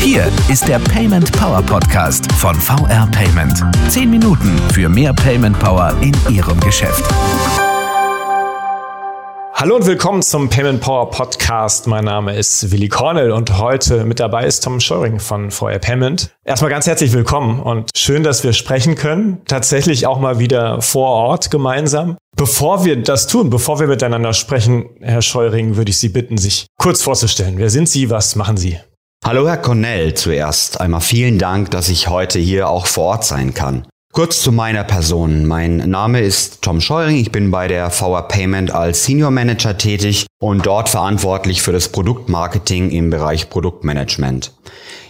[0.00, 3.62] Hier ist der Payment Power Podcast von VR Payment.
[3.88, 7.04] Zehn Minuten für mehr Payment Power in Ihrem Geschäft.
[9.60, 11.88] Hallo und willkommen zum Payment Power Podcast.
[11.88, 16.30] Mein Name ist Willi Cornell und heute mit dabei ist Tom Scheuring von VR Payment.
[16.44, 19.42] Erstmal ganz herzlich willkommen und schön, dass wir sprechen können.
[19.48, 22.16] Tatsächlich auch mal wieder vor Ort gemeinsam.
[22.36, 26.68] Bevor wir das tun, bevor wir miteinander sprechen, Herr Scheuring, würde ich Sie bitten, sich
[26.78, 27.58] kurz vorzustellen.
[27.58, 28.10] Wer sind Sie?
[28.10, 28.78] Was machen Sie?
[29.24, 30.80] Hallo Herr Cornell zuerst.
[30.80, 33.88] Einmal vielen Dank, dass ich heute hier auch vor Ort sein kann.
[34.18, 35.46] Kurz zu meiner Person.
[35.46, 37.18] Mein Name ist Tom Scheuring.
[37.18, 41.90] Ich bin bei der VR Payment als Senior Manager tätig und dort verantwortlich für das
[41.90, 44.52] Produktmarketing im Bereich Produktmanagement.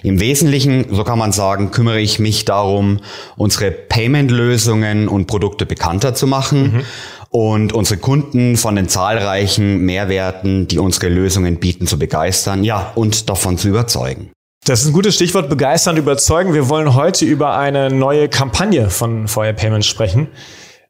[0.02, 3.00] Im Wesentlichen, so kann man sagen, kümmere ich mich darum,
[3.36, 6.62] unsere Payment-Lösungen und Produkte bekannter zu machen.
[6.62, 6.82] Mhm
[7.30, 13.28] und unsere Kunden von den zahlreichen Mehrwerten, die unsere Lösungen bieten, zu begeistern, ja, und
[13.28, 14.30] davon zu überzeugen.
[14.64, 16.52] Das ist ein gutes Stichwort, begeistern, überzeugen.
[16.52, 20.28] Wir wollen heute über eine neue Kampagne von Feuer Payments sprechen.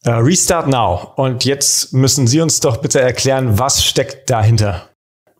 [0.06, 1.12] Uh, Restart Now.
[1.16, 4.87] Und jetzt müssen Sie uns doch bitte erklären, was steckt dahinter?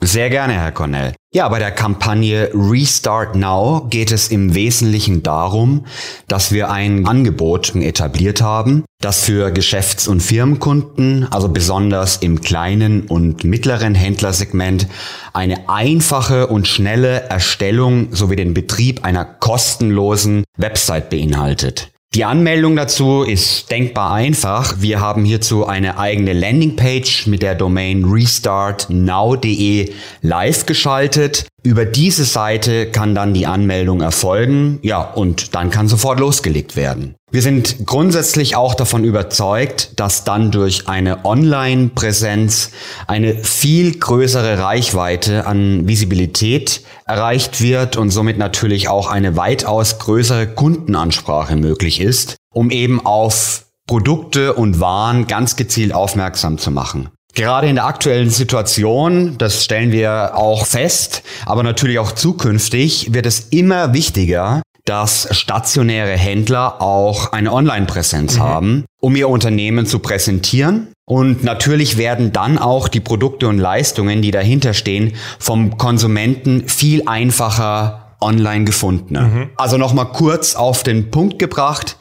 [0.01, 1.15] Sehr gerne, Herr Cornell.
[1.35, 5.87] Ja, bei der Kampagne Restart Now geht es im Wesentlichen darum,
[6.29, 13.03] dass wir ein Angebot etabliert haben, das für Geschäfts- und Firmenkunden, also besonders im kleinen
[13.03, 14.87] und mittleren Händlersegment,
[15.33, 21.91] eine einfache und schnelle Erstellung sowie den Betrieb einer kostenlosen Website beinhaltet.
[22.15, 24.77] Die Anmeldung dazu ist denkbar einfach.
[24.79, 29.93] Wir haben hierzu eine eigene Landingpage mit der Domain restartnow.de
[30.23, 31.47] live geschaltet.
[31.63, 34.79] Über diese Seite kann dann die Anmeldung erfolgen.
[34.81, 37.15] Ja, und dann kann sofort losgelegt werden.
[37.31, 42.71] Wir sind grundsätzlich auch davon überzeugt, dass dann durch eine Online-Präsenz
[43.07, 50.47] eine viel größere Reichweite an Visibilität erreicht wird und somit natürlich auch eine weitaus größere
[50.47, 57.09] Kundenansprache möglich ist, um eben auf Produkte und Waren ganz gezielt aufmerksam zu machen.
[57.35, 63.27] Gerade in der aktuellen Situation, das stellen wir auch fest, aber natürlich auch zukünftig, wird
[63.27, 68.43] es immer wichtiger, dass stationäre Händler auch eine Online-Präsenz mhm.
[68.43, 70.89] haben, um ihr Unternehmen zu präsentieren.
[71.09, 77.05] Und natürlich werden dann auch die Produkte und Leistungen, die dahinter stehen, vom Konsumenten viel
[77.07, 79.15] einfacher online gefunden.
[79.15, 79.51] Mhm.
[79.57, 81.97] Also nochmal kurz auf den Punkt gebracht.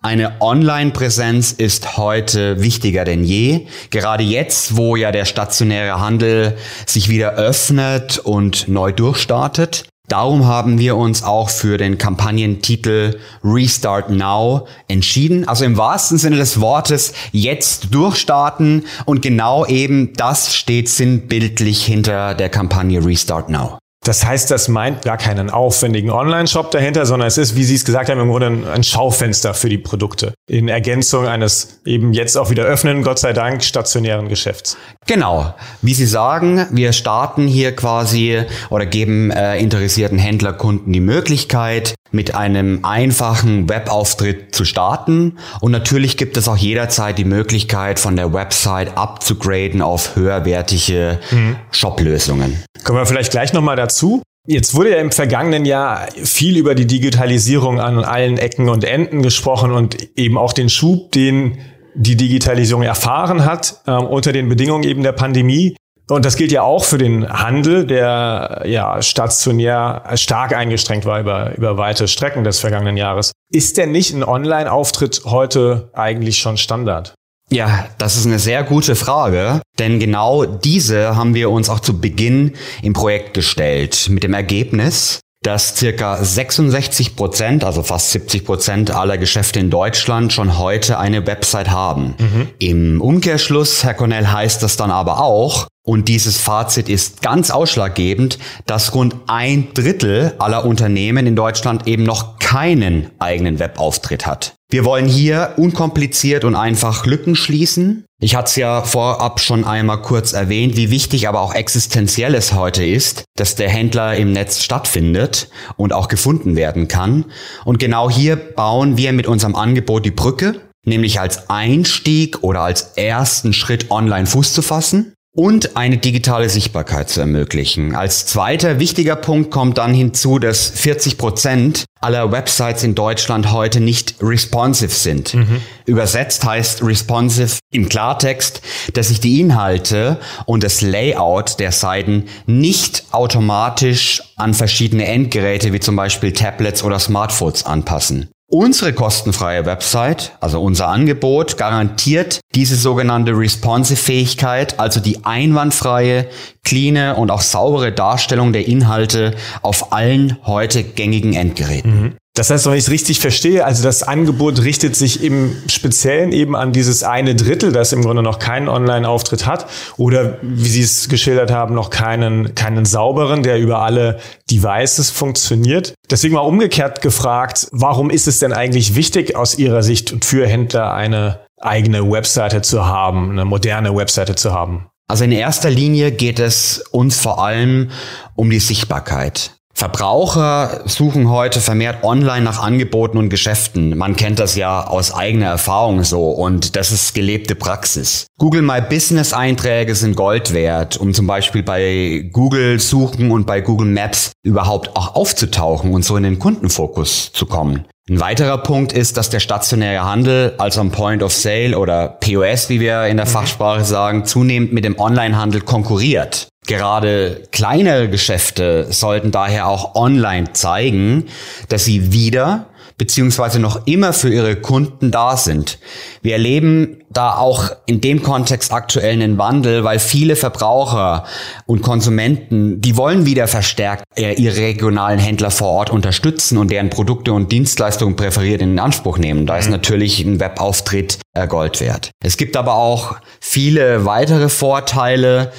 [0.00, 3.66] Eine Online-Präsenz ist heute wichtiger denn je.
[3.90, 6.56] Gerade jetzt, wo ja der stationäre Handel
[6.86, 9.86] sich wieder öffnet und neu durchstartet.
[10.08, 15.48] Darum haben wir uns auch für den Kampagnentitel Restart Now entschieden.
[15.48, 22.34] Also im wahrsten Sinne des Wortes jetzt durchstarten und genau eben das steht sinnbildlich hinter
[22.34, 23.78] der Kampagne Restart Now.
[24.04, 27.84] Das heißt, das meint gar keinen aufwendigen Online-Shop dahinter, sondern es ist, wie Sie es
[27.84, 30.32] gesagt haben, im Grunde ein Schaufenster für die Produkte.
[30.48, 34.76] In Ergänzung eines eben jetzt auch wieder öffnen, Gott sei Dank, stationären Geschäfts.
[35.06, 35.54] Genau.
[35.82, 42.34] Wie Sie sagen, wir starten hier quasi oder geben äh, interessierten Händlerkunden die Möglichkeit, mit
[42.34, 45.38] einem einfachen Webauftritt zu starten.
[45.60, 51.56] Und natürlich gibt es auch jederzeit die Möglichkeit, von der Website abzugraden auf höherwertige mhm.
[51.72, 52.62] Shop-Lösungen.
[52.86, 54.22] Kommen wir vielleicht gleich nochmal dazu.
[54.46, 59.22] Jetzt wurde ja im vergangenen Jahr viel über die Digitalisierung an allen Ecken und Enden
[59.22, 61.58] gesprochen und eben auch den Schub, den
[61.96, 65.76] die Digitalisierung erfahren hat, äh, unter den Bedingungen eben der Pandemie.
[66.08, 71.56] Und das gilt ja auch für den Handel, der ja stationär stark eingeschränkt war über,
[71.56, 73.32] über weite Strecken des vergangenen Jahres.
[73.52, 77.14] Ist denn nicht ein Online-Auftritt heute eigentlich schon Standard?
[77.50, 82.00] Ja, das ist eine sehr gute Frage, denn genau diese haben wir uns auch zu
[82.00, 88.90] Beginn im Projekt gestellt, mit dem Ergebnis, dass circa 66 Prozent, also fast 70 Prozent
[88.90, 92.16] aller Geschäfte in Deutschland schon heute eine Website haben.
[92.18, 92.48] Mhm.
[92.58, 98.38] Im Umkehrschluss, Herr Cornell, heißt das dann aber auch, und dieses Fazit ist ganz ausschlaggebend,
[98.66, 104.54] dass rund ein Drittel aller Unternehmen in Deutschland eben noch keinen eigenen Webauftritt hat.
[104.68, 108.04] Wir wollen hier unkompliziert und einfach Lücken schließen.
[108.20, 112.52] Ich hatte es ja vorab schon einmal kurz erwähnt, wie wichtig, aber auch existenziell es
[112.52, 117.26] heute ist, dass der Händler im Netz stattfindet und auch gefunden werden kann.
[117.64, 122.94] Und genau hier bauen wir mit unserem Angebot die Brücke, nämlich als Einstieg oder als
[122.96, 127.94] ersten Schritt online Fuß zu fassen und eine digitale Sichtbarkeit zu ermöglichen.
[127.94, 133.80] Als zweiter wichtiger Punkt kommt dann hinzu, dass 40 Prozent aller Websites in Deutschland heute
[133.80, 135.34] nicht responsive sind.
[135.34, 135.60] Mhm.
[135.84, 138.62] Übersetzt heißt responsive im Klartext,
[138.94, 145.80] dass sich die Inhalte und das Layout der Seiten nicht automatisch an verschiedene Endgeräte wie
[145.80, 148.30] zum Beispiel Tablets oder Smartphones anpassen.
[148.48, 156.28] Unsere kostenfreie Website, also unser Angebot, garantiert diese sogenannte Responsive-Fähigkeit, also die einwandfreie,
[156.62, 162.00] cleane und auch saubere Darstellung der Inhalte auf allen heute gängigen Endgeräten.
[162.02, 162.16] Mhm.
[162.36, 166.54] Das heißt, wenn ich es richtig verstehe, also das Angebot richtet sich im Speziellen eben
[166.54, 169.66] an dieses eine Drittel, das im Grunde noch keinen Online-Auftritt hat
[169.96, 175.94] oder wie Sie es geschildert haben, noch keinen, keinen sauberen, der über alle Devices funktioniert.
[176.10, 180.46] Deswegen mal umgekehrt gefragt, warum ist es denn eigentlich wichtig aus Ihrer Sicht und für
[180.46, 184.88] Händler eine eigene Webseite zu haben, eine moderne Webseite zu haben?
[185.08, 187.92] Also in erster Linie geht es uns vor allem
[188.34, 189.55] um die Sichtbarkeit.
[189.78, 193.94] Verbraucher suchen heute vermehrt online nach Angeboten und Geschäften.
[193.98, 198.26] Man kennt das ja aus eigener Erfahrung so und das ist gelebte Praxis.
[198.38, 203.60] Google My Business Einträge sind Gold wert, um zum Beispiel bei Google Suchen und bei
[203.60, 207.84] Google Maps überhaupt auch aufzutauchen und so in den Kundenfokus zu kommen.
[208.08, 212.70] Ein weiterer Punkt ist, dass der stationäre Handel, also am Point of Sale oder POS,
[212.70, 213.30] wie wir in der mhm.
[213.30, 216.48] Fachsprache sagen, zunehmend mit dem Onlinehandel konkurriert.
[216.66, 221.26] Gerade kleinere Geschäfte sollten daher auch online zeigen,
[221.68, 222.66] dass sie wieder
[222.98, 225.78] beziehungsweise noch immer für ihre Kunden da sind.
[226.22, 231.24] Wir erleben da auch in dem Kontext aktuell einen Wandel, weil viele Verbraucher
[231.66, 237.32] und Konsumenten, die wollen wieder verstärkt ihre regionalen Händler vor Ort unterstützen und deren Produkte
[237.32, 239.46] und Dienstleistungen präferiert in Anspruch nehmen.
[239.46, 239.72] Da ist mhm.
[239.72, 241.18] natürlich ein Webauftritt
[241.48, 242.12] Gold wert.
[242.24, 245.52] Es gibt aber auch viele weitere Vorteile,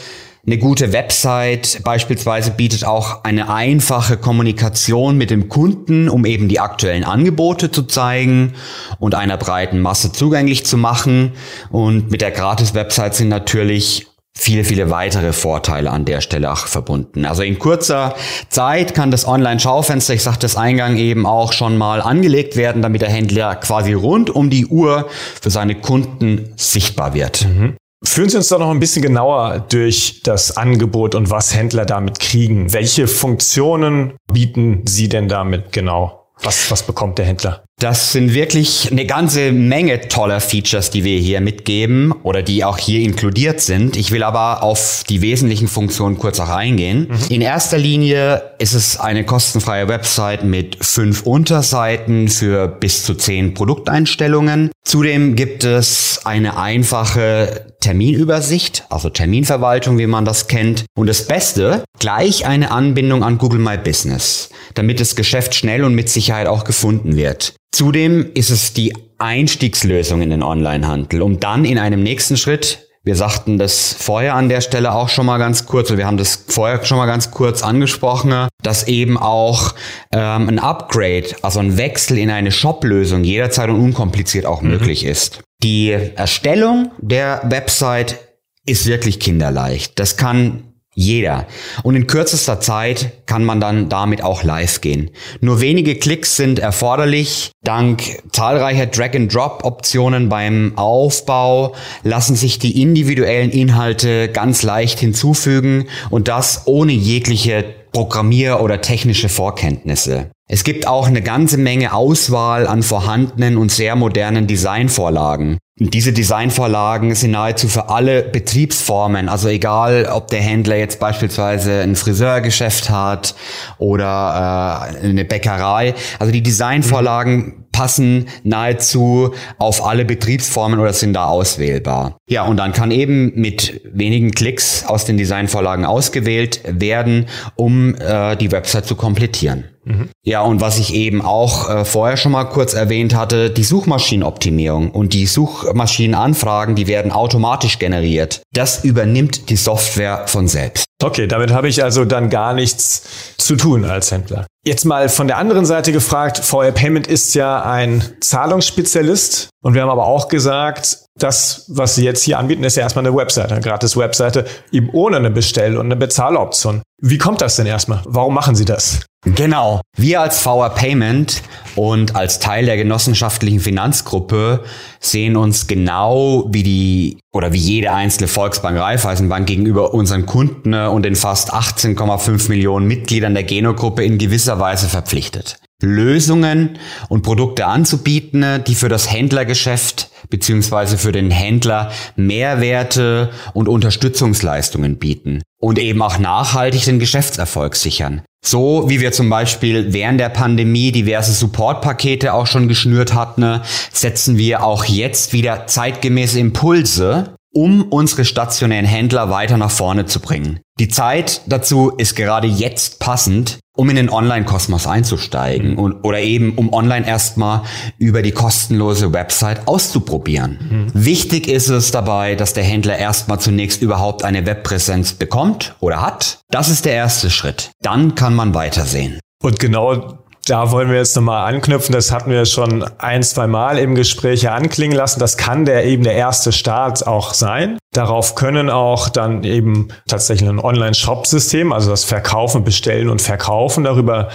[0.48, 6.62] eine gute Website beispielsweise bietet auch eine einfache Kommunikation mit dem Kunden, um eben die
[6.62, 8.54] aktuellen Angebote zu zeigen
[8.98, 11.34] und einer breiten Masse zugänglich zu machen.
[11.70, 17.26] Und mit der Gratis-Website sind natürlich viele, viele weitere Vorteile an der Stelle auch verbunden.
[17.26, 18.16] Also in kurzer
[18.48, 23.02] Zeit kann das Online-Schaufenster, ich sagte das Eingang eben auch schon mal angelegt werden, damit
[23.02, 25.10] der Händler quasi rund um die Uhr
[25.42, 27.46] für seine Kunden sichtbar wird.
[27.46, 27.76] Mhm.
[28.04, 32.20] Führen Sie uns doch noch ein bisschen genauer durch das Angebot und was Händler damit
[32.20, 32.72] kriegen.
[32.72, 36.28] Welche Funktionen bieten Sie denn damit genau?
[36.42, 37.64] Was, was bekommt der Händler?
[37.80, 42.78] Das sind wirklich eine ganze Menge toller Features, die wir hier mitgeben oder die auch
[42.78, 43.98] hier inkludiert sind.
[43.98, 47.08] Ich will aber auf die wesentlichen Funktionen kurz auch eingehen.
[47.10, 47.18] Mhm.
[47.30, 53.54] In erster Linie ist es eine kostenfreie Website mit fünf Unterseiten für bis zu zehn
[53.54, 54.72] Produkteinstellungen.
[54.84, 60.86] Zudem gibt es eine einfache Terminübersicht, also Terminverwaltung, wie man das kennt.
[60.98, 65.94] Und das Beste, gleich eine Anbindung an Google My Business, damit das Geschäft schnell und
[65.94, 67.54] mit Sicherheit auch gefunden wird.
[67.72, 73.16] Zudem ist es die Einstiegslösung in den Onlinehandel, um dann in einem nächsten Schritt wir
[73.16, 76.84] sagten das vorher an der Stelle auch schon mal ganz kurz, wir haben das vorher
[76.84, 79.74] schon mal ganz kurz angesprochen, dass eben auch
[80.12, 84.72] ähm, ein Upgrade, also ein Wechsel in eine Shop-Lösung jederzeit und unkompliziert auch mhm.
[84.72, 85.40] möglich ist.
[85.64, 88.20] Die Erstellung der Website
[88.66, 89.98] ist wirklich kinderleicht.
[89.98, 90.67] Das kann
[90.98, 91.46] jeder.
[91.84, 95.12] Und in kürzester Zeit kann man dann damit auch live gehen.
[95.42, 97.52] Nur wenige Klicks sind erforderlich.
[97.64, 98.02] Dank
[98.32, 106.94] zahlreicher Drag-and-Drop-Optionen beim Aufbau lassen sich die individuellen Inhalte ganz leicht hinzufügen und das ohne
[106.94, 110.32] jegliche Programmier- oder technische Vorkenntnisse.
[110.50, 115.60] Es gibt auch eine ganze Menge Auswahl an vorhandenen und sehr modernen Designvorlagen.
[115.80, 121.96] Diese Designvorlagen sind nahezu für alle Betriebsformen, also egal, ob der Händler jetzt beispielsweise ein
[121.96, 123.36] Friseurgeschäft hat
[123.78, 125.94] oder äh, eine Bäckerei.
[126.18, 132.18] Also die Designvorlagen passen nahezu auf alle Betriebsformen oder sind da auswählbar.
[132.28, 138.36] Ja, und dann kann eben mit wenigen Klicks aus den Designvorlagen ausgewählt werden, um äh,
[138.36, 139.66] die Website zu komplettieren.
[139.88, 140.10] Mhm.
[140.24, 144.92] Ja, und was ich eben auch äh, vorher schon mal kurz erwähnt hatte, die Suchmaschinenoptimierung
[144.92, 148.42] und die Suchmaschinenanfragen, die werden automatisch generiert.
[148.54, 150.86] Das übernimmt die Software von selbst.
[151.02, 153.04] Okay, damit habe ich also dann gar nichts
[153.38, 154.46] zu tun als Händler.
[154.66, 159.84] Jetzt mal von der anderen Seite gefragt, VR Payment ist ja ein Zahlungsspezialist und wir
[159.84, 163.54] haben aber auch gesagt, das, was Sie jetzt hier anbieten, ist ja erstmal eine Webseite,
[163.54, 166.82] eine gratis Webseite, eben ohne eine Bestell- und eine Bezahloption.
[167.00, 168.02] Wie kommt das denn erstmal?
[168.06, 169.02] Warum machen Sie das?
[169.36, 169.82] Genau.
[169.96, 171.42] Wir als VR Payment
[171.76, 174.64] und als Teil der genossenschaftlichen Finanzgruppe
[175.00, 181.04] sehen uns genau wie die oder wie jede einzelne Volksbank Raiffeisenbank gegenüber unseren Kunden und
[181.04, 185.58] den fast 18,5 Millionen Mitgliedern der Genogruppe in gewisser Weise verpflichtet.
[185.82, 194.98] Lösungen und Produkte anzubieten, die für das Händlergeschäft beziehungsweise für den Händler Mehrwerte und Unterstützungsleistungen
[194.98, 198.24] bieten und eben auch nachhaltig den Geschäftserfolg sichern.
[198.44, 204.38] So wie wir zum Beispiel während der Pandemie diverse Supportpakete auch schon geschnürt hatten, setzen
[204.38, 210.60] wir auch jetzt wieder zeitgemäße Impulse, um unsere stationären Händler weiter nach vorne zu bringen.
[210.80, 215.80] Die Zeit dazu ist gerade jetzt passend, um in den Online-Kosmos einzusteigen mhm.
[215.80, 217.64] und, oder eben um online erstmal
[217.98, 220.60] über die kostenlose Website auszuprobieren.
[220.70, 220.92] Mhm.
[220.94, 226.42] Wichtig ist es dabei, dass der Händler erstmal zunächst überhaupt eine Webpräsenz bekommt oder hat.
[226.52, 227.72] Das ist der erste Schritt.
[227.82, 229.20] Dann kann man weitersehen.
[229.42, 231.94] Und genau da wollen wir jetzt nochmal anknüpfen.
[231.94, 235.20] Das hatten wir schon ein, zwei Mal im Gespräch anklingen lassen.
[235.20, 237.78] Das kann der eben der erste Start auch sein.
[237.94, 244.30] Darauf können auch dann eben tatsächlich ein Online-Shop-System, also das Verkaufen, Bestellen und Verkaufen darüber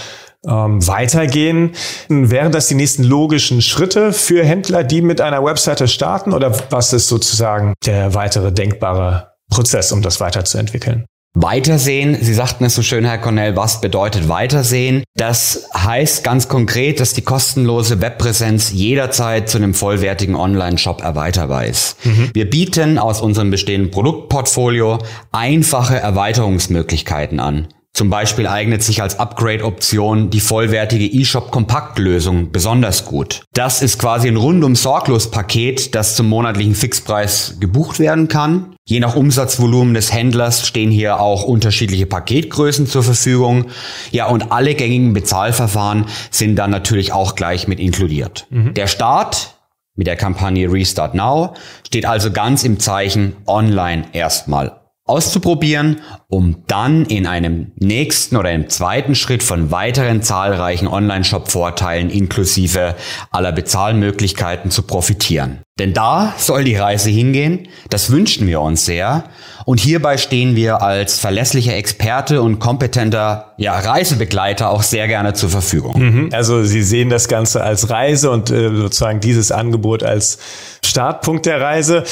[0.47, 1.73] ähm, weitergehen.
[2.09, 6.93] Wären das die nächsten logischen Schritte für Händler, die mit einer Webseite starten oder was
[6.93, 11.07] ist sozusagen der weitere denkbare Prozess, um das weiterzuentwickeln?
[11.35, 15.03] Weitersehen, Sie sagten es so schön, Herr Cornell, was bedeutet Weitersehen?
[15.17, 21.97] Das heißt ganz konkret, dass die kostenlose Webpräsenz jederzeit zu einem vollwertigen Online-Shop erweiterbar ist.
[22.05, 22.31] Mhm.
[22.35, 24.99] Wir bieten aus unserem bestehenden Produktportfolio
[25.33, 27.69] einfache Erweiterungsmöglichkeiten an.
[27.95, 33.43] Zum Beispiel eignet sich als Upgrade-Option die vollwertige eShop-Kompaktlösung besonders gut.
[33.53, 38.77] Das ist quasi ein rundum sorglos Paket, das zum monatlichen Fixpreis gebucht werden kann.
[38.87, 43.67] Je nach Umsatzvolumen des Händlers stehen hier auch unterschiedliche Paketgrößen zur Verfügung.
[44.11, 48.47] Ja, und alle gängigen Bezahlverfahren sind dann natürlich auch gleich mit inkludiert.
[48.49, 48.73] Mhm.
[48.73, 49.59] Der Start
[49.97, 51.53] mit der Kampagne Restart Now
[51.87, 58.69] steht also ganz im Zeichen online erstmal auszuprobieren, um dann in einem nächsten oder im
[58.69, 62.95] zweiten Schritt von weiteren zahlreichen Online-Shop-Vorteilen inklusive
[63.33, 65.59] aller Bezahlmöglichkeiten zu profitieren.
[65.79, 69.25] Denn da soll die Reise hingehen, das wünschen wir uns sehr.
[69.65, 75.51] Und hierbei stehen wir als verlässlicher Experte und kompetenter ja, Reisebegleiter auch sehr gerne zur
[75.51, 75.99] Verfügung.
[75.99, 76.29] Mhm.
[76.33, 80.39] Also Sie sehen das Ganze als Reise und äh, sozusagen dieses Angebot als
[80.85, 82.05] Startpunkt der Reise.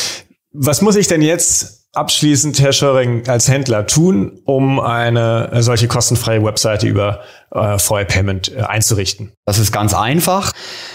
[0.53, 6.43] Was muss ich denn jetzt abschließend, Herr Schöring, als Händler tun, um eine solche kostenfreie
[6.45, 7.21] Webseite über
[7.53, 9.33] äh, VR Payment äh, einzurichten?
[9.47, 10.53] Das ist ganz einfach.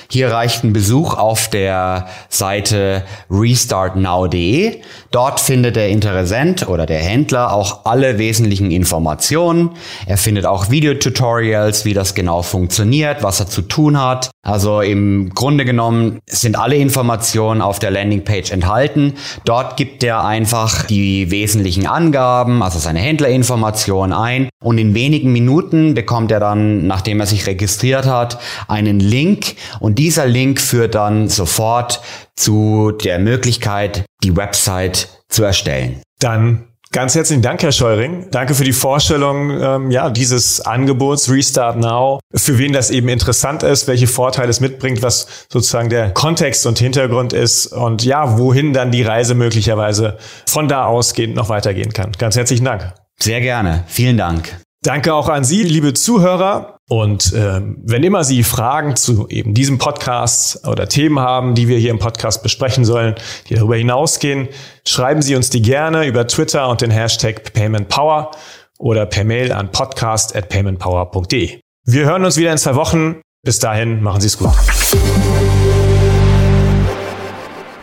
[0.10, 4.82] Hier reicht ein Besuch auf der Seite restartnow.de.
[5.12, 9.72] Dort findet der Interessent oder der Händler auch alle wesentlichen Informationen.
[10.06, 14.30] Er findet auch Videotutorials, wie das genau funktioniert, was er zu tun hat.
[14.42, 19.16] Also im Grunde genommen sind alle Informationen auf der Landingpage enthalten.
[19.44, 25.94] Dort gibt er einfach die wesentlichen Angaben, also seine Händlerinformationen ein und in wenigen Minuten
[25.94, 31.30] bekommt er dann, nachdem er sich registriert hat, einen Link und dieser Link führt dann
[31.30, 32.02] sofort
[32.36, 36.02] zu der Möglichkeit, die Website zu erstellen.
[36.20, 38.28] Dann Ganz herzlichen Dank, Herr Scheuring.
[38.32, 43.64] Danke für die Vorstellung ähm, ja, dieses Angebots Restart Now, für wen das eben interessant
[43.64, 48.72] ist, welche Vorteile es mitbringt, was sozusagen der Kontext und Hintergrund ist und ja, wohin
[48.72, 50.18] dann die Reise möglicherweise
[50.48, 52.14] von da ausgehend noch weitergehen kann.
[52.14, 52.94] Ganz herzlichen Dank.
[53.20, 53.84] Sehr gerne.
[53.88, 54.60] Vielen Dank.
[54.84, 56.78] Danke auch an Sie, liebe Zuhörer.
[56.88, 61.80] Und äh, wenn immer Sie Fragen zu eben diesem Podcast oder Themen haben, die wir
[61.80, 63.16] hier im Podcast besprechen sollen,
[63.50, 64.50] die darüber hinausgehen,
[64.86, 68.32] schreiben Sie uns die gerne über Twitter und den Hashtag PaymentPower
[68.78, 71.60] oder per Mail an podcast@paymentpower.de.
[71.86, 73.22] Wir hören uns wieder in zwei Wochen.
[73.44, 74.52] Bis dahin, machen Sie es gut.